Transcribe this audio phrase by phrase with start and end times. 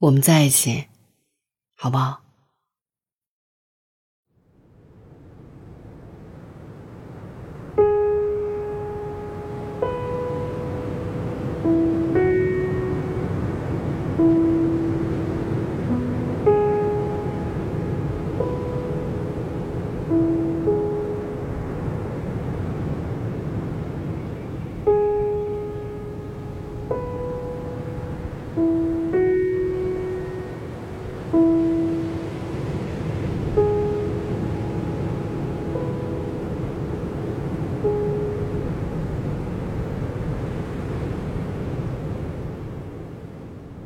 [0.00, 0.86] 我们在一起，
[1.76, 2.22] 好不好？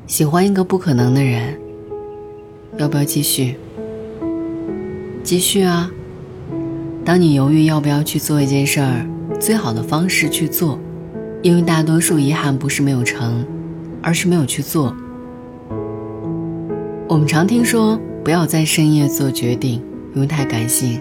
[0.07, 1.59] 喜欢一个不可能的人，
[2.77, 3.57] 要不要继续？
[5.23, 5.91] 继续啊！
[7.07, 9.07] 当你犹豫要不要去做一件事儿，
[9.41, 10.79] 最好的方式去做，
[11.41, 13.47] 因为大多数遗憾不是没有成，
[14.03, 14.95] 而是没有去做。
[17.09, 19.83] 我们常听说不要在深夜做决定，
[20.15, 21.01] 因为太感性。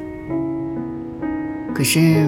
[1.75, 2.25] 可是，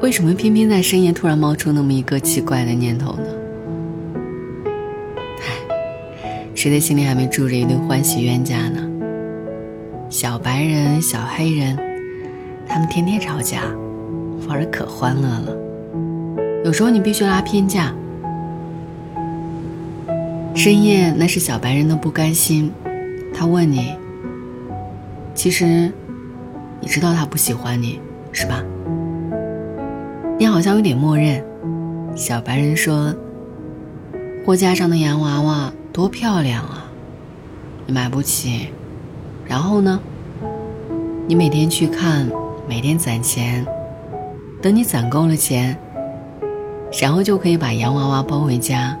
[0.00, 3.41] 为什么偏偏在深夜突然冒出那么一个奇怪的念头呢？
[6.62, 8.88] 谁的心里还没住着一对欢喜冤家呢？
[10.08, 11.76] 小白人、小黑人，
[12.68, 13.62] 他们天天吵架，
[14.46, 15.56] 玩的可欢乐了。
[16.64, 17.92] 有时候你必须拉偏架。
[20.54, 22.70] 深夜，那是小白人的不甘心，
[23.34, 23.96] 他问你
[25.34, 25.92] ：“其实，
[26.78, 27.98] 你知道他不喜欢你，
[28.30, 28.62] 是吧？”
[30.38, 31.42] 你好像有点默认。
[32.14, 33.12] 小白人说
[34.46, 36.90] ：“货架上的洋娃娃。”多漂亮啊！
[37.86, 38.70] 你买不起，
[39.44, 40.00] 然后呢？
[41.26, 42.26] 你每天去看，
[42.66, 43.66] 每天攒钱，
[44.62, 45.76] 等你攒够了钱，
[46.98, 48.96] 然后就可以把洋娃娃抱回家。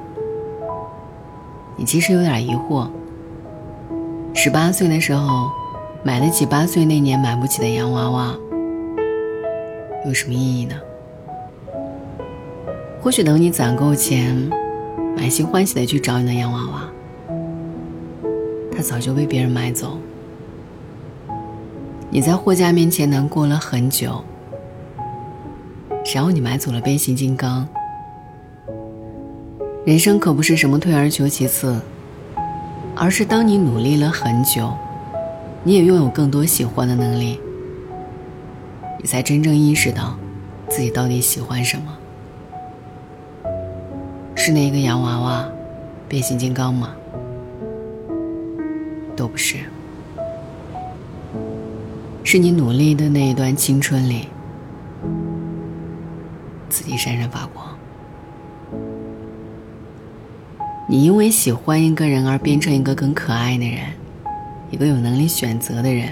[1.76, 2.86] 你其实有点疑惑：
[4.34, 5.50] 十八岁的时候
[6.04, 8.34] 买得起八岁那年买不起的洋娃娃，
[10.04, 10.74] 有什么意义呢？
[13.00, 14.50] 或许等你攒够钱。
[15.22, 16.82] 满心欢喜的去找你的洋娃娃，
[18.72, 19.96] 他早就被别人买走。
[22.10, 24.24] 你在货架面前难过了很久，
[26.12, 27.64] 然后你买走了变形金刚。
[29.84, 31.80] 人生可不是什么退而求其次，
[32.96, 34.72] 而是当你努力了很久，
[35.62, 37.38] 你也拥有更多喜欢的能力，
[39.00, 40.16] 你才真正意识到
[40.68, 41.96] 自己到底喜欢什么。
[44.44, 45.48] 是那个洋娃娃，
[46.08, 46.96] 变形金刚吗？
[49.14, 49.54] 都不是，
[52.24, 54.26] 是你努力的那一段青春里，
[56.68, 57.64] 自己闪闪发光。
[60.88, 63.78] 你因为喜欢一个人而变成一个更可爱的人，
[64.72, 66.08] 一个有能力选择的人。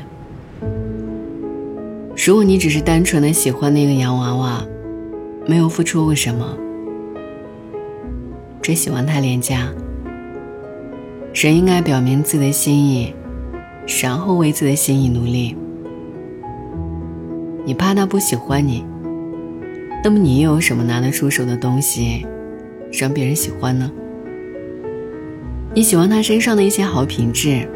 [2.17, 4.65] 如果你只是单纯的喜欢那个洋娃娃，
[5.49, 6.57] 没有付出过什么。
[8.63, 9.69] 只喜欢太廉价。
[11.33, 13.15] 人应该表明自己的心意，
[14.03, 15.57] 然后为自己的心意努力。
[17.65, 18.85] 你怕他不喜欢你，
[20.03, 22.27] 那么你又有什么拿得出手的东西，
[22.93, 23.91] 让别人喜欢呢？
[25.73, 27.69] 你喜欢他身上的一些好品质，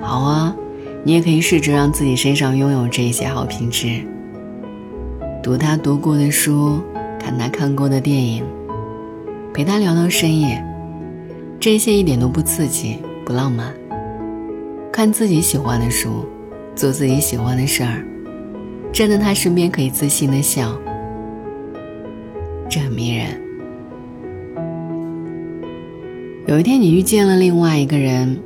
[0.00, 0.56] 好啊，
[1.04, 4.00] 你也可以试着让自己身上拥有这一些好品质。
[5.42, 6.80] 读他读过的书，
[7.18, 8.42] 看他看过的电影。
[9.52, 10.64] 陪他聊到深夜，
[11.58, 13.74] 这些一点都不刺激、不浪漫。
[14.92, 16.24] 看自己喜欢的书，
[16.74, 18.04] 做自己喜欢的事儿，
[18.92, 20.76] 站在他身边可以自信的笑，
[22.68, 23.40] 这很迷人。
[26.46, 28.38] 有一天你遇见了另外一个人，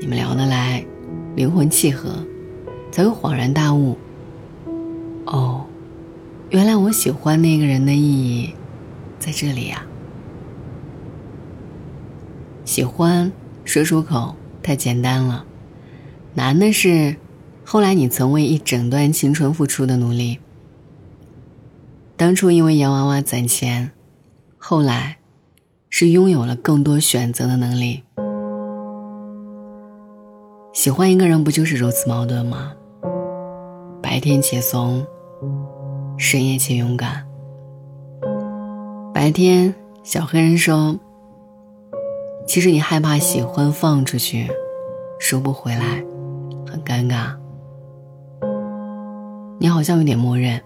[0.00, 0.84] 你们聊得来，
[1.36, 2.10] 灵魂契合，
[2.90, 3.96] 才会恍然大悟。
[5.24, 5.64] 哦，
[6.50, 8.54] 原来我喜欢那个人的意义，
[9.18, 9.82] 在这里呀。
[12.68, 13.32] 喜欢
[13.64, 15.46] 说出口太简单了，
[16.34, 17.16] 难的是，
[17.64, 20.38] 后来你曾为一整段青春付出的努力。
[22.14, 23.92] 当初因为洋娃娃攒钱，
[24.58, 25.16] 后来
[25.88, 28.02] 是拥有了更多选择的能力。
[30.74, 32.74] 喜欢一个人不就是如此矛盾吗？
[34.02, 35.06] 白天且怂，
[36.18, 37.26] 深夜且勇敢。
[39.14, 41.00] 白天，小黑人说。
[42.48, 44.50] 其实你害怕喜欢放出去，
[45.20, 46.02] 收不回来，
[46.66, 47.36] 很尴尬。
[49.60, 50.58] 你好像有点默认。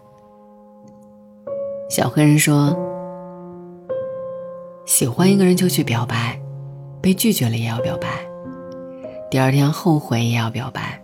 [1.91, 2.75] 小黑人说
[4.87, 6.41] ：“喜欢一个人就去表白，
[7.03, 8.07] 被拒绝了也要表白，
[9.29, 11.03] 第二天后悔也要表白，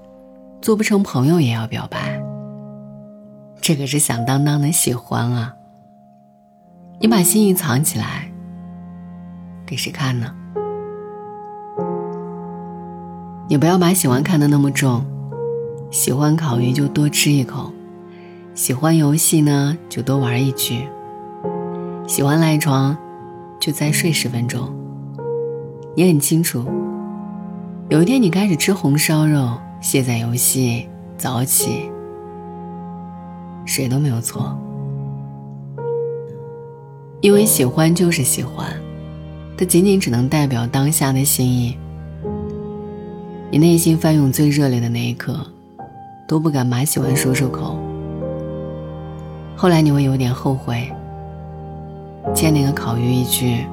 [0.63, 2.23] 做不成朋友也要表白。
[3.61, 5.53] 这可是响当当的喜欢啊！
[7.01, 8.31] 你把心意藏起来，
[9.67, 10.37] 给谁看呢？
[13.51, 15.03] 你不要把喜欢看得那么重，
[15.91, 17.73] 喜欢烤鱼就多吃一口，
[18.55, 20.87] 喜欢游戏呢就多玩一局，
[22.07, 22.95] 喜欢赖床
[23.59, 24.71] 就再睡十分钟。
[25.97, 26.63] 你很清楚，
[27.89, 30.87] 有一天你开始吃红烧肉、卸载游戏、
[31.17, 31.91] 早起，
[33.65, 34.55] 谁都没有错，
[37.23, 38.67] 因为喜欢就是喜欢，
[39.57, 41.75] 它仅仅只能代表当下的心意。
[43.51, 45.41] 你内心翻涌最热烈的那一刻，
[46.27, 47.79] 都不敢把喜欢说出口。
[49.57, 50.93] 后来你会有点后悔，
[52.35, 53.65] 见那个烤鱼一句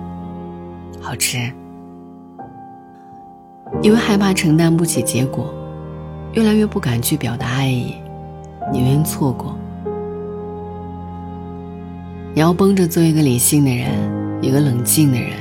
[1.01, 1.51] “好吃”，
[3.83, 5.53] 因为害怕承担不起结果，
[6.31, 7.95] 越来越不敢去表达爱意，
[8.71, 9.57] 宁愿错过。
[12.33, 13.91] 你要绷着做一个理性的人，
[14.41, 15.31] 一个冷静的人，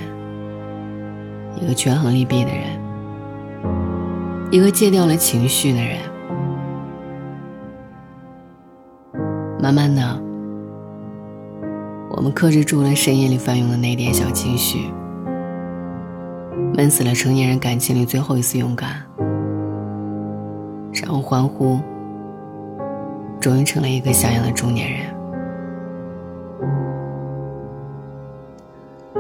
[1.63, 2.74] 一个权衡利弊的人。
[4.55, 5.99] 一个戒掉了情绪的人，
[9.61, 10.01] 慢慢的，
[12.09, 14.93] 我们克制住了深夜里翻涌的那点小情绪，
[16.73, 18.91] 闷死了成年人感情里最后一丝勇敢，
[21.03, 21.81] 然后欢呼，
[23.41, 25.01] 终于成了一个像样的中年人。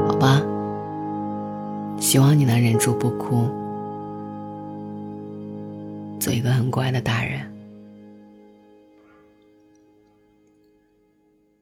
[0.06, 0.40] 好吧，
[1.98, 3.48] 希望你能忍住不哭。
[6.24, 7.52] 做一个很乖的大人。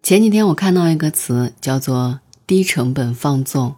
[0.05, 3.75] 前几天我看到一个词叫做“低成本放纵”。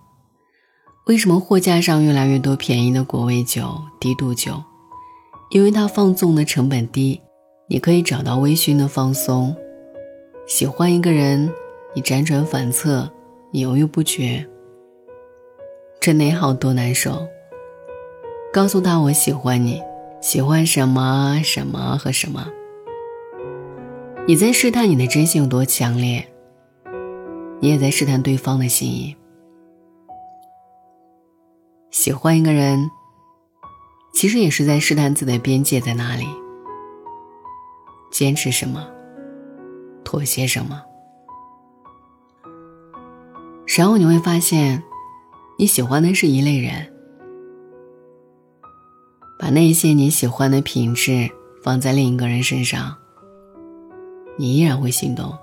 [1.06, 4.62] 为什么货架上越来越多便宜的果味酒、低度酒？
[5.50, 7.20] 因为它放纵的成本低，
[7.66, 9.56] 你可以找到微醺的放松。
[10.46, 11.50] 喜欢一个人，
[11.94, 13.10] 你辗转反侧，
[13.50, 14.46] 你犹豫不决，
[15.98, 17.26] 这内耗多难受。
[18.52, 19.81] 告诉他我喜欢你。
[20.24, 22.50] 喜欢什么什么和什么？
[24.26, 26.26] 你在试探你的真心有多强烈，
[27.60, 29.14] 你也在试探对方的心意。
[31.90, 32.90] 喜欢一个人，
[34.14, 36.26] 其实也是在试探自己的边界在哪里，
[38.10, 38.82] 坚持什么，
[40.04, 40.82] 妥协什么。
[43.76, 44.82] 然后你会发现，
[45.58, 46.94] 你喜欢的是一类人。
[49.38, 51.31] 把那些你喜欢的品质
[51.62, 52.94] 放在另一个人身上，
[54.36, 55.36] 你依然会心动。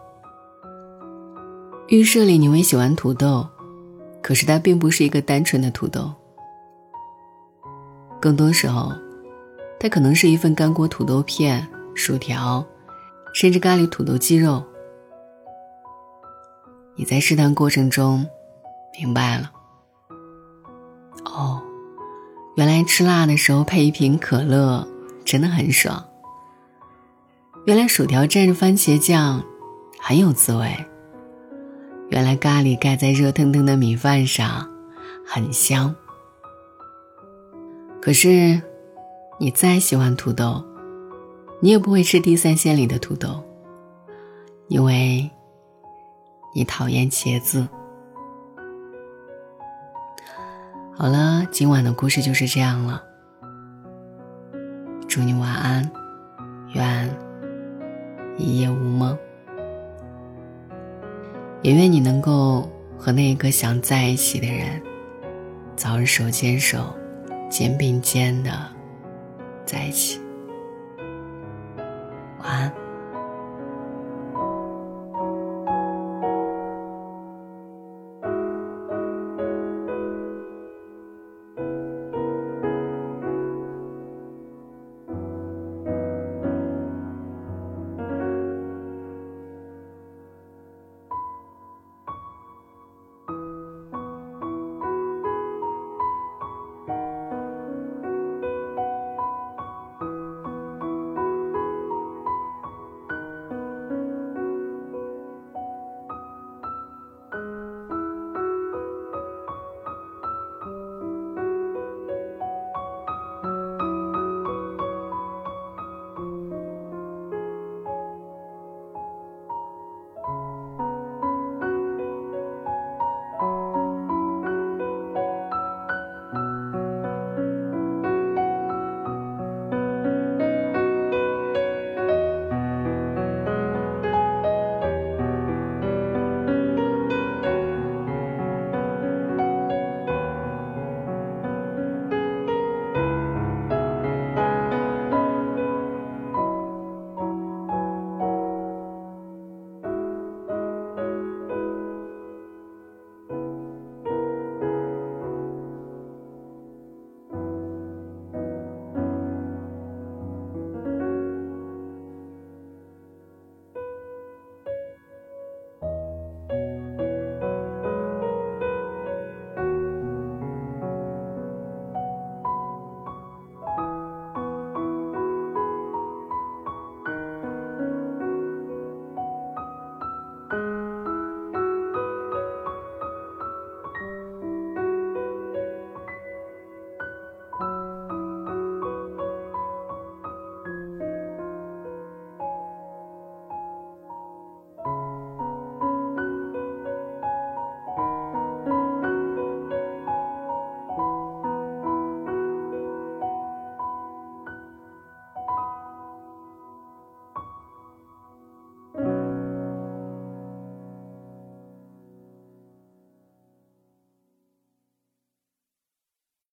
[1.87, 3.45] 预设里你会喜欢土豆，
[4.21, 6.13] 可是它并不是一个单纯的土豆。
[8.21, 8.93] 更多时候，
[9.79, 12.65] 它可能是一份干锅土豆片、薯条，
[13.33, 14.63] 甚至咖喱土豆鸡肉。
[16.95, 18.25] 你在试探过程中，
[18.97, 19.51] 明白了。
[21.25, 21.61] 哦。
[22.55, 24.87] 原来吃辣的时候配一瓶可乐
[25.23, 26.03] 真的很爽。
[27.65, 29.43] 原来薯条蘸着番茄酱
[29.99, 30.73] 很有滋味。
[32.09, 34.69] 原来咖喱盖在热腾腾的米饭上
[35.25, 35.95] 很香。
[38.01, 38.61] 可是，
[39.39, 40.61] 你再喜欢土豆，
[41.61, 43.41] 你也不会吃地三鲜里的土豆，
[44.67, 45.29] 因为
[46.53, 47.65] 你讨厌茄子。
[51.01, 53.03] 好了，今晚的故事就是这样了。
[55.07, 55.91] 祝你晚安，
[56.75, 57.09] 愿
[58.37, 59.17] 一夜无梦。
[61.63, 64.79] 也愿你能够和那个想在一起的人，
[65.75, 66.93] 早日手牵手、
[67.49, 68.51] 肩并肩的
[69.65, 70.21] 在一起。